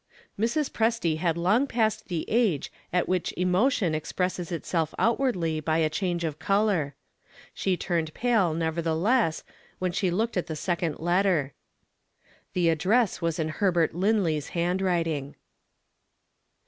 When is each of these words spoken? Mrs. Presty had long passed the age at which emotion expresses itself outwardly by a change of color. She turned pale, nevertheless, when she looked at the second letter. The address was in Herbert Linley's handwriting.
Mrs. 0.39 0.71
Presty 0.71 1.17
had 1.19 1.37
long 1.37 1.67
passed 1.67 2.07
the 2.07 2.25
age 2.27 2.71
at 2.91 3.07
which 3.07 3.31
emotion 3.37 3.93
expresses 3.93 4.51
itself 4.51 4.95
outwardly 4.97 5.59
by 5.59 5.77
a 5.77 5.91
change 5.91 6.23
of 6.23 6.39
color. 6.39 6.95
She 7.53 7.77
turned 7.77 8.11
pale, 8.15 8.55
nevertheless, 8.55 9.43
when 9.77 9.91
she 9.91 10.09
looked 10.09 10.37
at 10.37 10.47
the 10.47 10.55
second 10.55 10.97
letter. 10.97 11.53
The 12.53 12.69
address 12.69 13.21
was 13.21 13.37
in 13.37 13.49
Herbert 13.49 13.93
Linley's 13.93 14.49
handwriting. 14.57 15.35